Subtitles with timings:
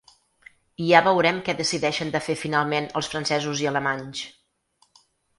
[0.83, 4.23] I ja veurem què decideixen de fer finalment els francesos i alemanys.